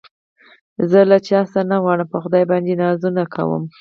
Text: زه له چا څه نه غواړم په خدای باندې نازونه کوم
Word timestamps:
زه 0.89 0.99
له 1.09 1.17
چا 1.27 1.39
څه 1.51 1.59
نه 1.69 1.77
غواړم 1.83 2.07
په 2.13 2.17
خدای 2.23 2.43
باندې 2.51 2.79
نازونه 2.81 3.23
کوم 3.35 3.63